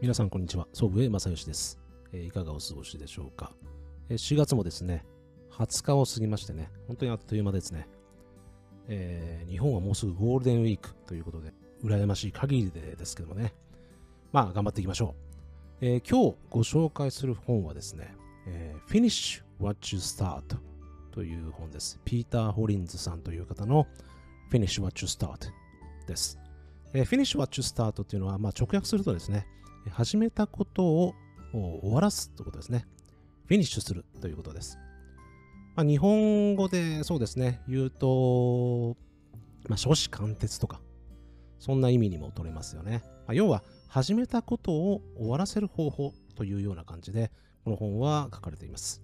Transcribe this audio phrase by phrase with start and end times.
[0.00, 0.66] 皆さんこんにちは。
[0.72, 1.78] 総武正義です、
[2.14, 3.52] えー、いかがお過ごしでしょうか、
[4.08, 5.04] えー、4月もですね、
[5.52, 7.86] 20日を過ぎましてね、本当にあっという間ですね。
[8.88, 11.52] えー、日本はもうすぐゴールデンウィークということで、
[11.84, 13.52] 羨ましい限りでですけどもね。
[14.32, 15.14] まあ、頑張っていきましょ
[15.82, 15.84] う。
[15.84, 18.14] えー、今日ご紹介する本はですね、
[18.46, 20.44] えー、Finish What You Start
[21.10, 22.00] という本です。
[22.06, 23.86] ピーター・ホリンズさんという方の
[24.50, 25.50] Finish What You Start
[26.06, 26.38] です。
[26.94, 29.46] えー、Finish What You Start というのは、まあ、直訳するとですね、
[29.88, 31.14] 始めたことを
[31.52, 32.86] 終わらすということですね。
[33.46, 34.78] フィニッシュするということです。
[35.74, 38.96] まあ、日本語でそうですね、言うと、
[39.68, 40.80] まあ、初子貫徹とか、
[41.58, 43.02] そんな意味にも取れますよね。
[43.26, 47.32] まあ、要は、始めたことを終わらせる方法というような感じで、
[47.64, 49.02] この本は書かれています。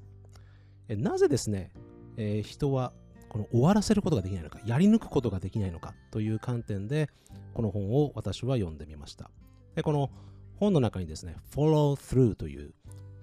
[0.88, 1.72] えなぜですね、
[2.16, 2.92] えー、人は
[3.28, 7.10] この終わらせることができないのか、やり抜くことができないのかという観点で、
[7.54, 9.30] この本を私は読んでみました。
[9.74, 10.10] でこの
[10.56, 12.74] 本の中にですね、follow through という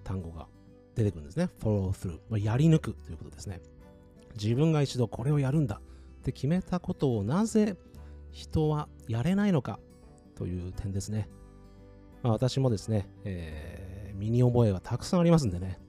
[0.03, 0.47] 単語が
[0.95, 1.49] 出てくるんですね。
[1.59, 2.19] follow through。
[2.29, 3.61] まあ、やり抜くということですね。
[4.35, 5.81] 自分が一度これをやるんだ
[6.19, 7.77] って決めたことをなぜ
[8.31, 9.79] 人はやれないのか
[10.35, 11.29] という点ですね。
[12.23, 15.79] まあ、私もですね、えー、身に覚えはたくさんありますんでね、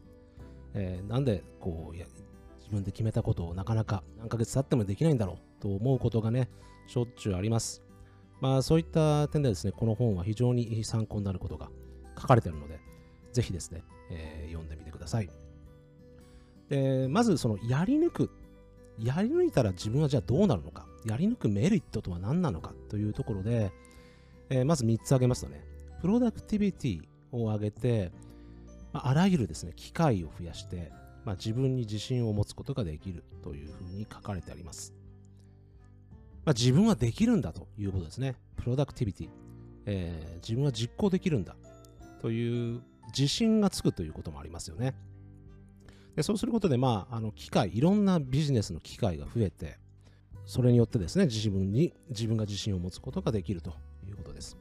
[0.75, 6.51] えー、なんでこう自分で決めたことをなかなか何ヶ月経ってもできないんだろうと思うことがね、
[6.87, 7.83] しょっちゅうあります。
[8.41, 11.71] まあそういった点でですね、この本は非常に参考になることが
[12.21, 12.81] 書かれているので、
[13.33, 15.31] ぜひですね、えー、読んでみてください。
[16.69, 18.31] で、まずそのやり抜く、
[18.99, 23.73] やり抜いたら自分はじゃあどうなるのか、やり抜くメリットとは何なのかというところで、
[24.51, 25.65] えー、まず3つ挙げますとね、
[26.01, 28.13] プロダクティビティを上げて、
[28.93, 30.93] まあ、あらゆるですね、機会を増やして、
[31.25, 34.95] まあ、自分に自信を持つことができるというふうに書かれてあります。
[36.45, 38.35] まあ、自分はできるんだということですね。
[38.57, 39.29] プロダクティビティ。
[39.87, 41.57] えー、自分は実行できるんだ
[42.21, 44.95] という自信がつくということもありますよね。
[46.17, 49.79] でそうすることで、まあ、あの機会、いろんなビジネスの機会が増えて、
[50.47, 53.75] それによってですね、自分に、自分が自信を持つことができると
[54.07, 54.57] いうことです。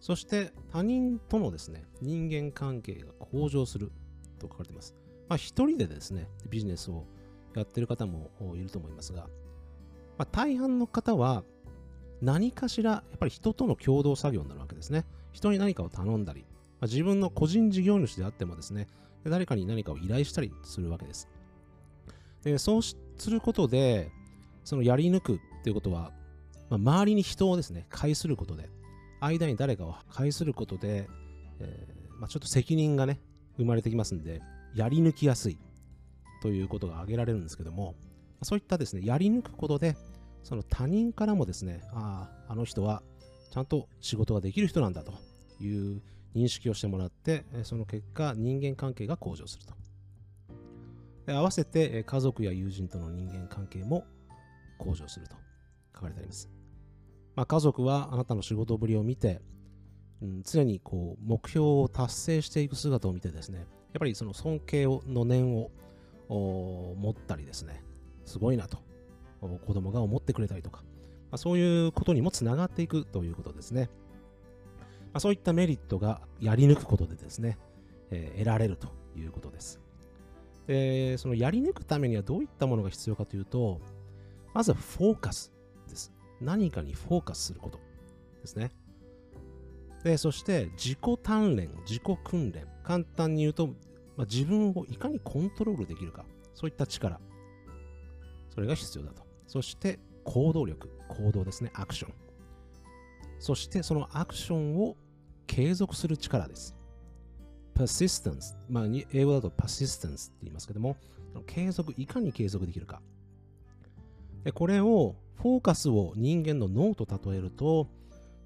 [0.00, 3.92] そして他人とのですね、人間関係が向上する
[4.38, 4.96] と書かれています。
[5.28, 7.06] まあ、一人でですね、ビジネスを
[7.54, 9.28] やってる方もいると思いますが、
[10.22, 11.42] まあ、大半の方は
[12.20, 15.04] 何かしらやっぱり人との共同作業になるわけですね。
[15.32, 16.46] 人に何かを頼んだり、ま
[16.82, 18.86] あ、自分の個人事業主であってもですね、
[19.24, 21.28] 誰かに何かを依頼したりするわけです。
[22.44, 22.96] でそうす
[23.28, 24.12] ることで、
[24.62, 26.12] そのやり抜くっていうことは、
[26.70, 28.70] まあ、周りに人をですね、介することで、
[29.20, 31.08] 間に誰かを介することで、
[31.58, 33.20] えー、まあ、ちょっと責任がね、
[33.56, 34.40] 生まれてきますんで、
[34.72, 35.58] やり抜きやすい
[36.42, 37.96] ということが挙げられるんですけども、
[38.44, 39.96] そういったですね、やり抜くことで、
[40.42, 43.02] その他人からもですね、ああ、あの人は
[43.50, 45.12] ちゃんと仕事ができる人なんだと
[45.60, 46.02] いう
[46.34, 49.74] 認識をしてもらって、その結果、人間関係が向上すると。
[51.26, 54.04] で合わせて、家族や友人との人間関係も
[54.78, 55.36] 向上すると
[55.94, 56.48] 書かれてあります。
[57.36, 59.40] まあ、家族はあなたの仕事ぶりを見て、
[60.20, 63.66] うん、常にこう目標を達成していく姿を見てですね、やっ
[63.98, 65.70] ぱりその尊敬をの念を
[66.28, 67.82] 持ったりですね、
[68.24, 68.78] すごいなと
[69.40, 70.84] 子供が思ってくれたりとか、
[71.30, 73.90] ま、そういうことにもつながっていくということですね。
[75.12, 77.58] まあ、そういったメリットがやり抜くことでですね、
[78.10, 79.80] えー、得られるということです。
[80.66, 83.80] で、そのやり抜くためにはどういったものが必要かというと、
[84.54, 85.52] まずはフォーカス
[85.88, 86.12] です。
[86.40, 87.78] 何かにフォーカスすること
[88.40, 88.72] ですね。
[90.04, 92.66] で、そして自己鍛錬、自己訓練。
[92.82, 93.68] 簡単に言うと、
[94.16, 96.24] まあ、自分をいかにコントロールできるか、
[96.54, 97.20] そういった力。
[98.52, 99.22] それが必要だと。
[99.46, 102.14] そして行動力、行動ですね、アクション。
[103.38, 104.96] そしてそのアクションを
[105.46, 106.76] 継続する力です。
[107.74, 108.54] persistence。
[108.68, 110.96] まあ、英語だと persistence って言いますけども、
[111.46, 113.00] 継続、いかに継続できるか。
[114.44, 117.88] でこれを、フォーカスを人間の脳と例えると、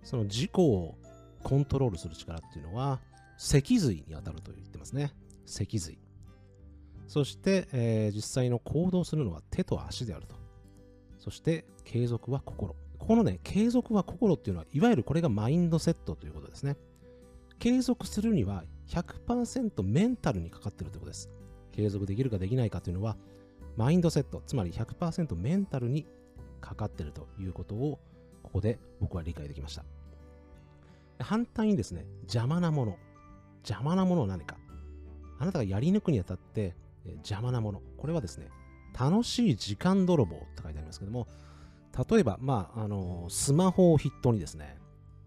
[0.02, 0.94] その自己を
[1.43, 3.00] コントロールする力っていうのは、
[3.38, 5.12] 脊髄に当たると言ってますね。
[5.44, 5.99] 脊髄。
[7.06, 10.37] そして、えー、実際の行動するのは手と足であると。
[11.19, 12.75] そして、継続は心。
[12.99, 16.76] ここのね、継続は心っていうのは、いわゆるこれがマインドセットということですね。
[17.58, 21.31] 継続するには100%メンタルにかかってるということです。
[21.73, 23.17] 継続できるかできないかというのは、
[23.76, 26.06] マインドセット、つまり100%メンタルに
[26.61, 28.00] かかってるということを、
[28.43, 29.85] ここで僕は理解できました。
[31.19, 32.97] 反対にですね、邪魔なもの。
[33.59, 34.56] 邪魔なものは何か。
[35.38, 36.75] あなたがやり抜くにあたって、
[37.14, 37.82] 邪魔なもの。
[37.97, 38.49] これはですね、
[38.99, 41.26] 楽しい時間泥棒って書いてありますけども、
[42.11, 44.76] 例えば、まあ、あの、スマホを筆頭にですね、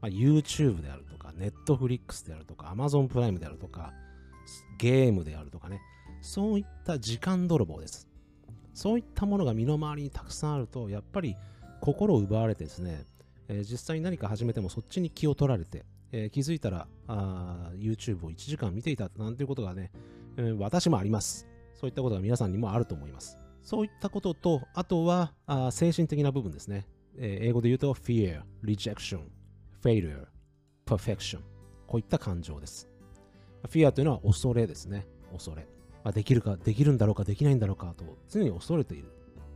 [0.01, 3.93] まあ、YouTube であるとか、Netflix であるとか、Amazon プライムであるとか、
[4.77, 5.81] ゲームであるとかね、
[6.21, 8.07] そういった時間泥棒です。
[8.73, 11.35] そういったものが身の回りにたくさんあると、やっぱり
[11.81, 13.05] 心を奪われてですね、
[13.47, 19.91] えー、実際に何か始めてもそっちに気を取られて、えー、気づいたらあ YouTube を1時間見ていたなんていうことがね、
[20.37, 21.47] えー、私もあります。
[21.79, 23.39] そういったことが皆さんにもあると思います。
[23.63, 26.85] そういったことと、あとはあ精神的な部分ですね。
[27.17, 29.21] えー、英語で言うと fear, rejection,
[29.81, 30.25] failure,
[30.85, 31.39] perfection
[31.87, 32.89] こういった感情です。
[33.69, 35.07] fear というのは恐れですね。
[35.31, 35.69] 恐れ。
[36.03, 39.13] まあ、できるか、できるんだろうか、できないんだろうかと常に恐れている。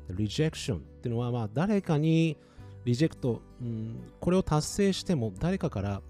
[0.10, 2.38] rejection っていうのは、まあ、誰かに
[2.86, 6.02] リジェクト、うん、これを達成しても誰かから、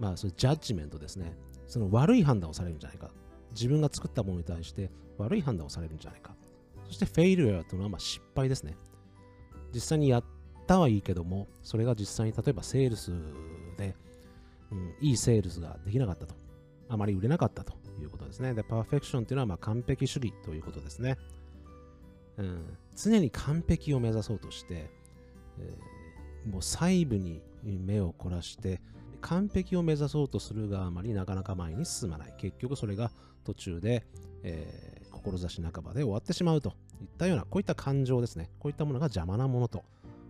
[0.00, 1.36] まあ、それジャッジメントですね。
[1.68, 3.12] その悪い判断をされるんじゃないか。
[3.52, 6.34] 自分が作ったものに対して悪い判断をされるんじゃないか。
[6.86, 8.76] そして failure というのはま失敗ですね。
[9.72, 10.24] 実際にやっ
[10.66, 13.12] たはいいけども、それが実際に例えばセールス
[13.76, 13.94] で、
[14.72, 16.34] うん、いいセールスができなかったと。
[16.88, 18.52] あまり売れなかったということですね。
[18.52, 21.16] で、パーフェクションというのはま完璧主義ということですね。
[22.36, 24.90] うん、常に完璧を目指そうとして、
[25.58, 28.80] えー、もう細部に目を凝らして
[29.20, 32.34] 完璧を目指そうとするがあまりなかなか前に進まない。
[32.38, 33.10] 結局それが
[33.44, 34.06] 途中で、
[34.42, 38.50] えー、志半ばで終わってしまうといったようなこういった感情ですね。
[38.58, 39.84] こういったものが邪魔なものと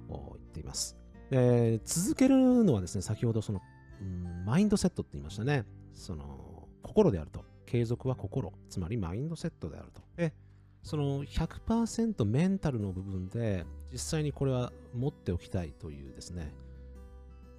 [0.09, 0.97] 言っています。
[1.31, 3.61] で続けるのはですね先ほどその、
[4.01, 5.65] うん、マインドセットって言いましたね。
[5.93, 7.45] その心であると。
[7.67, 8.53] 継続は心。
[8.69, 10.03] つまりマインドセットであると。
[10.17, 10.35] で
[10.83, 16.53] その100%メンタルの部分で実際にこれは持っておきたいというですね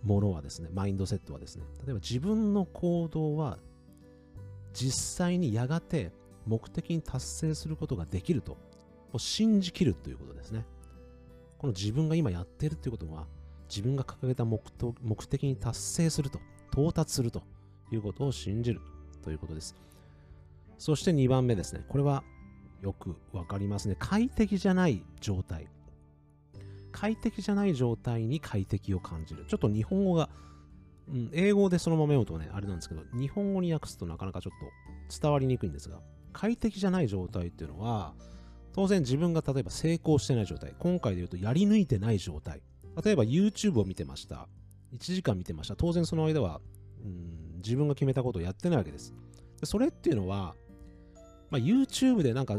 [0.03, 3.57] ものはですねマインドセットはですね例えば自分の行動は
[4.74, 6.12] 実際にやがて
[6.45, 8.57] 目的に達成することができると
[9.18, 10.65] 信じきるということですね
[11.57, 13.27] この自分が今やっているということは
[13.69, 14.59] 自分が掲げた目
[15.25, 16.39] 的に達成すると
[16.71, 17.44] 到達すると
[17.92, 18.81] いうことを信じる
[19.24, 19.75] ということです
[20.77, 22.24] そして2番目ですねこれは
[22.81, 23.95] よくわかりますね。
[24.00, 25.68] 快適じゃない状態。
[26.91, 29.45] 快適じゃない状態に快適を感じる。
[29.47, 30.29] ちょっと日本語が、
[31.09, 34.59] うん、英語でそのまま読むとね、あれなんですけど、日本語に訳すとなかなかちょっ
[35.09, 35.99] と伝わりにくいんですが、
[36.33, 38.13] 快適じゃない状態っていうのは、
[38.73, 42.61] 当然自分が例えば成功してない状態、今回で言うとやり抜いてない状態。
[43.03, 44.47] 例えば YouTube を見てました。
[44.94, 45.75] 1時間見てました。
[45.75, 46.61] 当然その間は、
[47.03, 49.13] うん、自分が決めたことをやってないわけです。
[49.59, 50.55] でそれっていうのは、
[51.49, 52.57] まあ、YouTube でなんか、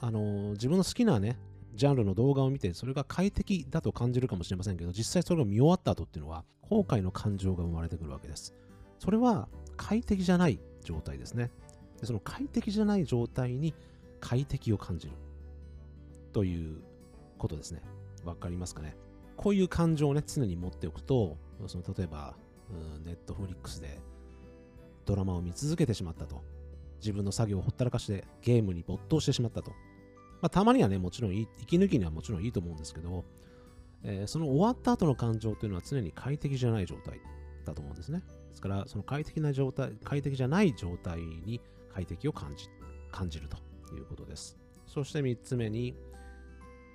[0.00, 1.38] あのー、自分の好きなね、
[1.74, 8.54] ジャンルの動画を見て、それが快適だと感じるかもしれませんけど、実際それを見終わった後っていうのは、後悔の感情が生まれてくるわけです。
[8.98, 11.50] それは快適じゃない状態ですね。
[12.00, 13.74] でその快適じゃない状態に
[14.20, 15.14] 快適を感じる
[16.32, 16.82] という
[17.38, 17.82] ことですね。
[18.24, 18.96] わかりますかね？
[19.36, 22.34] こういう感情をね、常に持っておくと、その例えば、
[23.04, 23.98] ネットフリックスで
[25.06, 26.42] ドラマを見続けてしまったと。
[27.00, 29.72] 自分の作業をほったらかしてゲームに没頭してしまったと。
[30.40, 33.24] まあ、たまにはね、もちろん息抜きにはもちろんいいと思うんですけど、
[34.02, 37.20] えー、その終わった後の感情というのは常に快適じゃない状態
[37.66, 38.22] だと思うんですね。
[38.48, 41.60] ですから、その快適な状態、快適じゃない状態に
[41.92, 42.66] 快適を感じ
[43.10, 43.58] 感じると
[43.94, 44.56] いうことです。
[44.86, 45.94] そして3つ目に、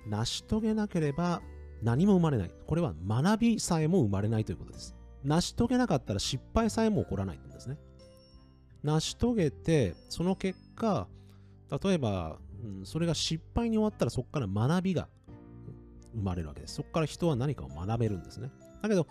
[0.08, 1.42] 成し遂げなければ
[1.82, 2.50] 何も生まれない。
[2.66, 4.96] これは学びさえも生まれないということです。
[5.24, 7.78] 成し遂げなかったら失敗さえも起こらないんですね。
[8.82, 11.08] 成し遂げて、その結果、
[11.82, 15.08] 例えば、うん、それが失敗に終わったらそこから学びが
[16.14, 16.74] 生まれるわけです。
[16.74, 18.50] そこから人は何かを学べるんですね。
[18.82, 19.06] だけど、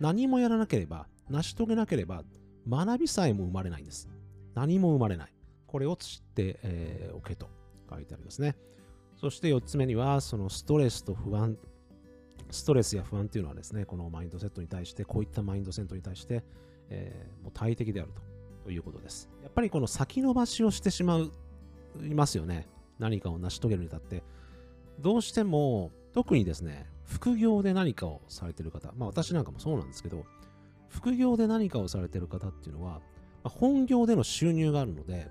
[0.00, 2.24] 何もやらなければ、成し遂げなければ、
[2.68, 4.08] 学びさえも生まれないんです。
[4.54, 5.34] 何も生まれない。
[5.66, 7.48] これを知って、えー、おけと
[7.88, 8.56] 書いてありますね。
[9.16, 11.56] そして4つ目には、そのストレスと不安、
[12.50, 16.44] ストレスや不安っていうのはですね、このマインドセットに対して、こういったマインドセットに対して、
[16.88, 18.30] えー、もう大敵であると。
[18.64, 19.30] ということです。
[19.42, 21.32] やっぱりこの先延ばしをしてしまう、
[22.02, 22.68] いますよね。
[23.00, 24.22] 何かを成し遂げるにあたって。
[25.00, 30.24] どうしても、特にですね、副業で何かをされてる方、まあ私なんかもそうなんですけど、
[30.88, 33.00] 副業で何かをされてる方っていうのは、
[33.42, 35.28] ま、本業での収入があるので、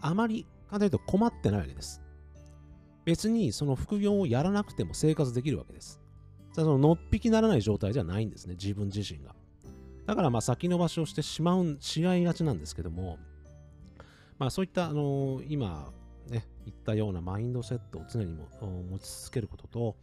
[0.00, 2.02] あまり簡単に言うと困ってないわけです。
[3.04, 6.00] 別にその副業をやらなくても生活できるわけです。
[6.52, 9.34] そののっぴきならない状態じゃないんですね、自分自身が。
[10.06, 13.18] だからまあ先延ばしをしてしまう、違いがちなんですけども、
[14.38, 15.92] まあそういった、あのー、今
[16.68, 18.48] ね、言ったようなマインドセットを常にも
[18.90, 19.96] 持ち続けることと、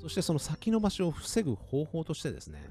[0.00, 2.70] そしてその先延ばしを防ぐ方法としてですね、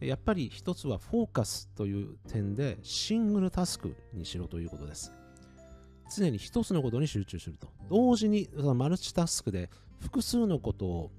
[0.00, 5.12] やっぱり一つはフォーカスという点でシングルタスクにしろということです。
[6.14, 7.68] 常に一つのことに集中すると。
[7.88, 11.10] 同時にマルチタスクで複数のこと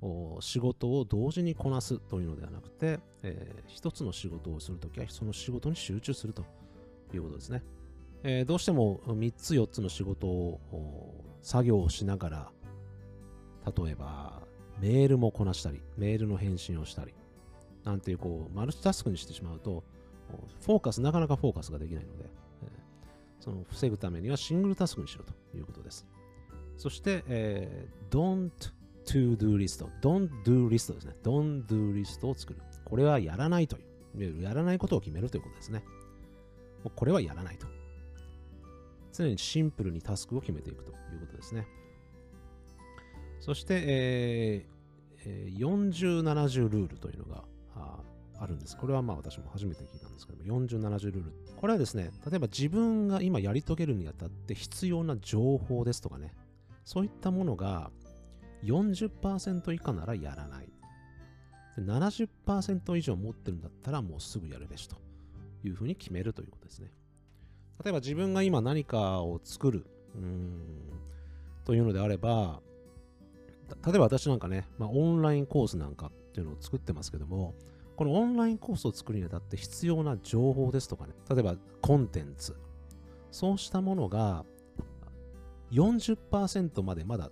[0.00, 6.44] を仕事を同時にこなすというのではなくて、えー、一つの仕事をするときはその仕事に集中すると
[7.14, 7.62] いうことですね。
[8.24, 10.60] えー、どうしても3つ4つの仕事を
[11.42, 12.52] 作業をしながら
[13.84, 14.42] 例えば
[14.80, 17.14] メールもこなしたりメールの返信をしたり
[17.84, 19.82] なんていうこうマルチタスクにしてしまうと
[20.64, 26.06] フォーカスなかなかフォーカスができないので、えー、その防ぐためにはシングルタスクにしろということです。
[26.78, 28.50] そして、えー、don't
[29.04, 31.14] to do list don't do list ですね。
[31.22, 32.60] don't do list を作る。
[32.84, 34.42] これはやらないという。
[34.42, 35.84] やらないことを決めるということですね。
[36.94, 37.66] これはやらないと。
[39.12, 41.66] 常にシンプルにタスクを決めていくということですね
[43.40, 47.44] そして、えー、40、70ルールというのが
[48.42, 48.76] あるんです。
[48.76, 51.32] これはまあ私も初めて聞いたんですけども、40、70ルール。
[51.56, 56.34] これはですね、例えば自分が今やり遂げるにあたって必要な情報ですとかね、
[56.84, 57.90] そういったものが
[58.64, 60.68] 40%以下ならやらない。
[61.78, 64.96] 70%以上持ってるんだったらもうすぐやるべしと
[65.64, 66.92] いうふうに決めるということですね。
[67.84, 70.60] 例えば自分が今何かを作るうん
[71.64, 72.60] というのであれば、
[73.86, 77.54] 例えば私なんかね、まあ、オンラインコースなんかっていうのを作ってますけども、
[77.96, 82.56] このオンラインコースを作るにあたって必要な情報ですとかね、例えばコンテンツ、
[83.30, 84.44] そうしたものが
[85.72, 87.30] 40%までまだ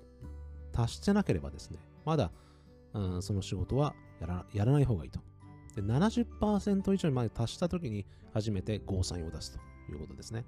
[0.72, 2.30] 達してなければですね、まだ、
[2.94, 5.20] うん、その仕事はやらやらない方がいいと。
[5.74, 10.44] で、70%以上にまで達したときに初めてゴーサインを出すということですね。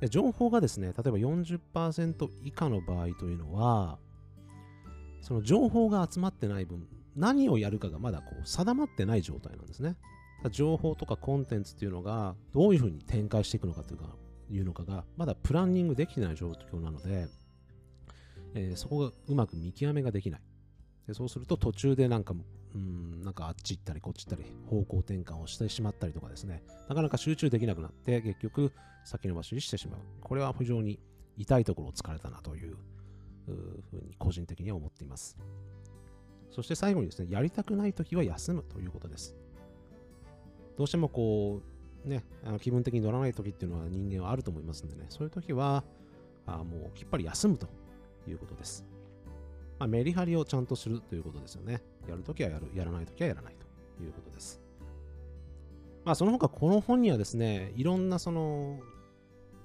[0.00, 3.98] で情報がですね、例えば40%以下の場合というのは、
[5.20, 9.96] その情報が集まってない分、何をやるかがまだこう定まってない状態なんですね。
[10.52, 14.14] 情報とかコンテンツっていうのがどういうふうに展開していくのかというか、
[14.50, 17.26] いうのかがまだプランニングできてない状況なので、
[18.54, 20.40] えー、そこがうまく見極めができない。
[21.06, 22.34] でそうすると途中でなんか、
[22.74, 28.72] うん、なんかあっち行ったりこっち行ったり方向転換をしてしまったりとかですね、なかなか集中できなくなって結局
[29.04, 30.00] 先延ばしにしてしまう。
[30.20, 31.00] これは非常に
[31.36, 32.76] 痛いところを疲れたなという
[33.90, 35.38] ふうに個人的には思っています。
[36.50, 39.36] そして最後にですね、やりたくないときは休むということです。
[40.76, 41.62] どうしてもこ
[42.04, 45.84] う、ね、あの気分的に乗らないときっていうのは人間はあると思いますんでね、そういうときは、
[46.46, 47.68] あもうきっぱり休むと
[48.26, 48.84] いうことです。
[49.78, 51.82] まあ、メリハリをちゃんとするということですよね。
[52.08, 53.54] やるときはやる、やらないときはやらない
[53.96, 54.60] ということです。
[56.04, 58.80] まあ、その他、この本にはですね、いろんなその、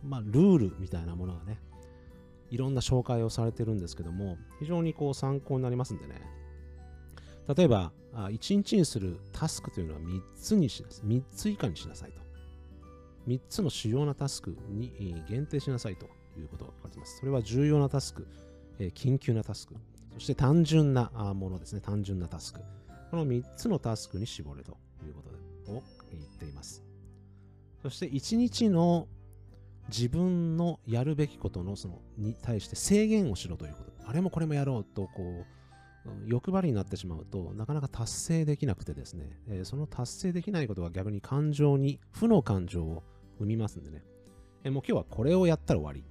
[0.03, 1.59] まあ、ルールみたいなものがね、
[2.49, 6.21] いろんな紹介をされてるんですけども、非常にこう参考になりますんでね。
[7.55, 11.07] 例えば、1日にするタスクというのは3つにしなさい。
[11.07, 12.21] 3つ以下にしなさいと。
[13.27, 16.05] 3つの主要なタスクに限定しなさいと
[16.37, 17.17] いうことが書かれています。
[17.19, 18.27] それは重要なタスク、
[18.79, 19.75] 緊急なタスク、
[20.13, 21.81] そして単純なものですね。
[21.81, 22.61] 単純なタスク。
[23.11, 25.21] この3つのタスクに絞れというこ
[25.65, 26.83] とを言っています。
[27.81, 29.07] そして1日の
[29.89, 34.09] 自分のやるべきことのそのに対して制限をしろということ。
[34.09, 35.45] あれもこれもやろうとこう
[36.25, 43.03] 欲張りになってしまうとなかなか達成できなくてですね、え、その達成できないことが逆に感情に負の感情を
[43.39, 44.03] 生みますんでね、
[44.63, 46.03] え、もう今日はこれをやったら終わり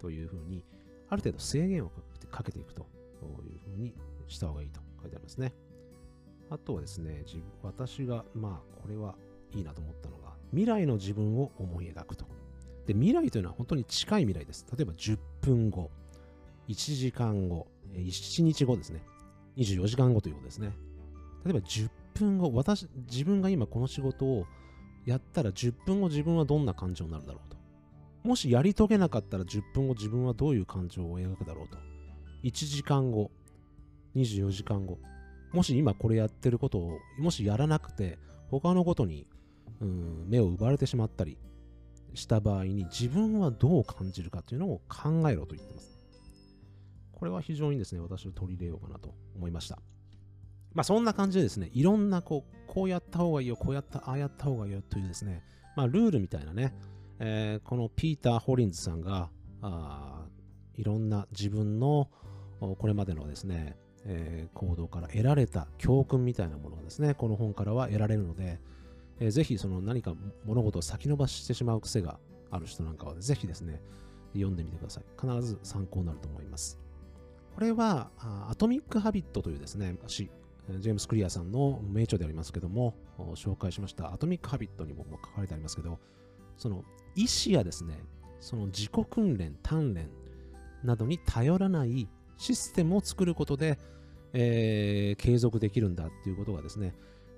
[0.00, 0.64] というふうに
[1.08, 1.90] ある程度制限を
[2.30, 2.86] かけていくと
[3.26, 3.94] いうふうに
[4.28, 5.52] した方がいいと書いてありますね。
[6.50, 7.24] あとはですね、
[7.62, 9.14] 私がまあこれは
[9.52, 12.26] いいなと思ったのが未来の自分を思い描くと。
[12.86, 14.64] で、未来というのは本当に近い未来です。
[14.76, 15.90] 例えば10分後、
[16.68, 19.02] 1時間後、1日後ですね。
[19.56, 20.72] 24時間後ということですね。
[21.44, 24.46] 例えば10分後、私、自分が今この仕事を
[25.04, 27.56] やったら10分後自分はどんな感情になるだろうと。
[28.28, 31.78] もしやり遂げなかったら10分後自分はどういう感情を描くだろうと。
[32.42, 33.30] 1時間後、
[34.14, 34.98] 24時間後。
[35.52, 38.18] もし今これやってることを、もしやらなくて、
[38.50, 39.26] 他のことに、
[39.80, 41.38] うん、目を奪われてしまったり、
[42.14, 46.00] した場合に自分はどう感じるかというのを考えろと言ってます。
[47.12, 49.78] これは非常にですね、私は取り入れようかなと思いました。
[50.74, 55.42] まあそんな感じでですね、いろんなこう、こうやった方がいいよ、こうやった、ああやった方がいいよというですね、
[55.76, 56.74] まあルールみたいなね、
[57.18, 59.30] えー、このピーター・ホリンズさんが、
[59.62, 60.25] あ
[60.76, 62.08] いろんな自分の
[62.60, 68.60] これまでのですね、えー、行動から得られた教訓みたいなものがですね、この本からは得られるので、
[69.20, 70.14] えー、ぜひその何か
[70.44, 72.18] 物事を先延ばししてしまう癖が
[72.50, 73.82] ある人なんかは、ぜひですね、
[74.32, 75.04] 読んでみてください。
[75.20, 76.78] 必ず参考になると思います。
[77.54, 78.10] これは、
[78.48, 80.30] アトミック・ハビットというですね、昔、
[80.78, 82.94] ジェームス・クリアさんの名著でありますけども、
[83.34, 85.98] 紹介しましたアトミック・ハビットにも書かれてありますけど、
[86.56, 88.02] その意思やですね、
[88.40, 90.10] その自己訓練、鍛錬
[90.84, 93.78] などに頼らないシステムを作ることで、
[94.32, 96.94] えー継続できるんだっていうことがですね、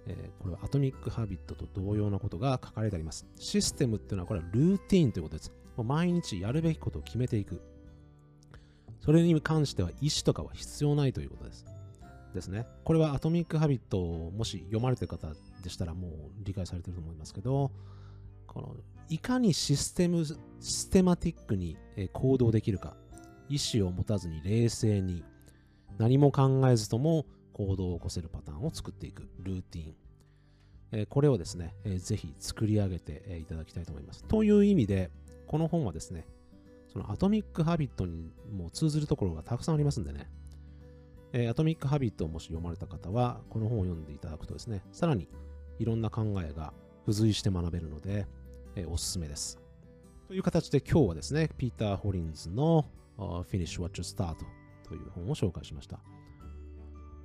[0.06, 3.26] えーこれはアトミック・ハビットと同様なことが書かれてあります。
[3.36, 5.52] システムっていうのはこれはルーティーンということです。
[5.76, 7.60] もう毎日やるべきことを決めていく。
[9.00, 11.64] それに関しては意思とかは必要ないということです。
[12.34, 12.66] ですね。
[12.84, 15.28] これはアトミック・ハビットをもし読まれてる方
[15.62, 17.70] でしたらもう理解されてると思いますけど、
[18.46, 18.76] この
[19.08, 21.76] いかにシステム、システマティックに
[22.12, 22.96] 行動できるか、
[23.48, 25.24] 意思を持たずに冷静に
[25.98, 29.94] 何も考えずとも行動を起こせるパターンを作っていくルーティン。
[30.90, 34.24] えこれをですね、えーぜひ作り上げていただきたいと思います。
[34.24, 35.10] という意味で、
[35.46, 36.26] この本はですね、
[36.92, 40.30] そのアトミック・ハビットにも通ずるところがたくさんありますんでね、
[41.32, 45.28] えアトミック・ハビットをもし読まれた方は、この本を読んでいただくとですね、さらに
[45.78, 46.72] いろんな考えが
[47.06, 48.26] 付随して学べるので、
[48.76, 49.58] えおすすめです。
[50.28, 52.86] という形で今日はですね、ピーター・ホリンズの
[53.18, 54.36] Finish What You Start
[54.86, 56.00] という本を紹介しました。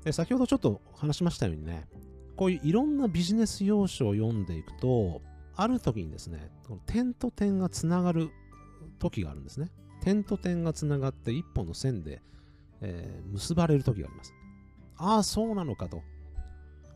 [0.04, 1.88] で先ほどちょっと話しましたようにね、
[2.36, 5.22] こういういろんなビジネス要所を読んでいくと、
[5.56, 8.30] ある時にですね、この点と点がつながる
[9.00, 9.72] 時があるんですね。
[10.02, 12.22] 点と点がつながって一本の線で、
[12.82, 14.34] えー結ばれる時があります。
[14.98, 16.02] ああ、そうなのかと。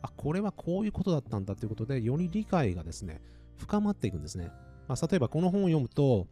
[0.01, 3.21] あ、これはこういうことだったんだということで、より理解がですね、
[3.57, 4.51] 深まっていくんですね。
[4.87, 6.27] まあ、例えばこの本を読むと、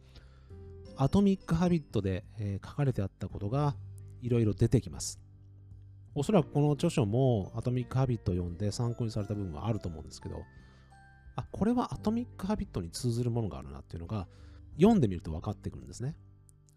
[0.96, 3.76] アトミック・ハビットで、えー書かれてあったことが
[4.22, 5.20] いろいろ出てきます。
[6.14, 10.42] おそらくこの著書もアトミック・ハビットを読んで参考にされた部分はあると思うんですけど、
[11.36, 14.26] あ、これはアトミック・ハビットに通ずるものがあるなっていうのが
[14.78, 16.16] 読んでみると分かってくるんですね。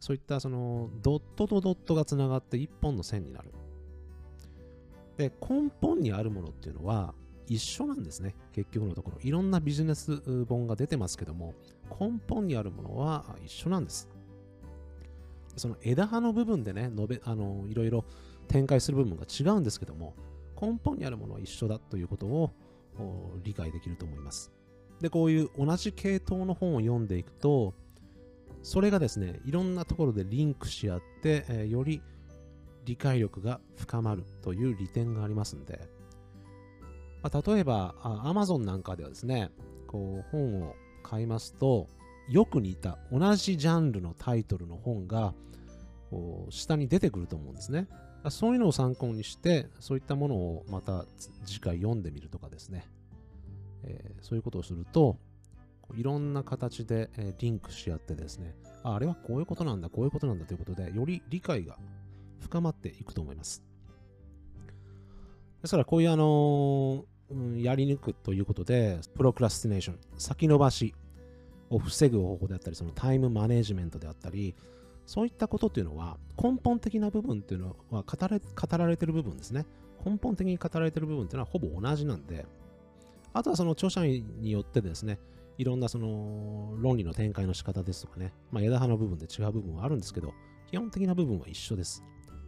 [0.01, 3.53] そういったそのドットとドットがつながって一本の線になる。
[5.17, 7.13] で、根本にあるものっていうのは
[7.47, 8.35] 一緒なんですね。
[8.53, 9.17] 結局のところ。
[9.21, 11.53] いろんなビジネス本が出てますけども、
[11.99, 14.09] 根本にあるものは一緒なんです。
[15.55, 18.05] その枝葉の部分でね、述べ、あの、いろいろ
[18.47, 20.15] 展開する部分が違うんですけども、
[20.59, 22.53] 根本にあるものは一緒だということを
[23.43, 24.51] 理解できると思います。
[25.01, 27.73] で、こういう同じ系統の本を読んでいくと、
[28.61, 32.01] それがですね、いろんなところでリンクし合って、えーより
[32.85, 35.87] 理解力が深まるという利点がありますんで、
[37.21, 39.51] まあ、例えば、Amazon なんかではですね、
[39.85, 41.87] こう本を買いますと、
[42.29, 45.33] よく似た同じジャンルのタイトルの本が
[46.11, 47.87] こう下に出てくると思うんですね。
[48.29, 51.05] そういうのを参考にして、そういったものをまた
[51.45, 52.85] 次回読んでみるとかですね、
[53.83, 55.17] えーそういうことをすると、
[55.95, 61.77] いろんな形で、えリンクし合ってですねあ、あれはこういうことなんだ、こういうことなんだということで、より理解が
[62.41, 63.63] 深まっていくと思います。
[65.61, 70.93] ですから、こういうあのうんやり抜くということで、プロクラスティネーション、先延ばし
[71.69, 74.55] を防ぐ方法であったり、そのタイムマネジメントであったり、
[75.05, 79.65] そういったことっていうのは、根本的な部分っていうのは語れ語られてる部分ですね。
[80.05, 82.45] 根本的に語られてる部分っていうのはほぼ同じなんで、
[83.33, 85.19] あとはその著者によってですね、
[85.57, 90.33] いろんなその論理の展開の仕方ですとかね、まあ、枝葉の部分で違う部分はあるんですけど、
[90.67, 92.01] 基本的な部分は一緒です。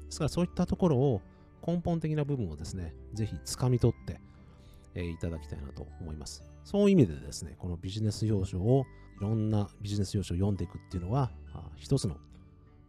[0.05, 1.21] ですからそういったところを
[1.65, 4.21] 根本的な部分をですね、ぜひ掴み取って、
[4.95, 6.43] えいただきたいなと思います。
[6.63, 8.85] そういう意味でですね、このビジネス要書を、
[9.19, 11.31] いろんなビジネス要書を読んでいくっていうのは、
[11.75, 12.17] 一つの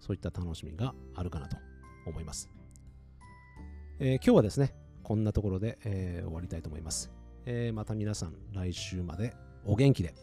[0.01, 1.57] そういった楽しみがあるかなと
[2.07, 2.51] 思います。
[3.99, 7.13] えー今日はですね、こんなところで、えー終わりたいと思います。
[7.47, 9.35] えーまた皆さん来週まで
[9.65, 10.15] お元気で。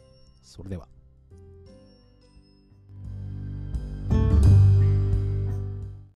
[0.41, 0.98] それでは。